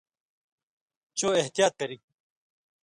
چو 1.17 1.27
احتیاط 1.41 1.73
کرِگ 1.79 2.01